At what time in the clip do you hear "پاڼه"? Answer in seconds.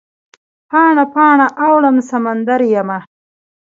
0.69-1.05, 1.13-1.47